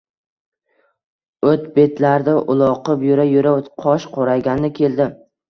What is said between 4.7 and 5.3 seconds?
keldim.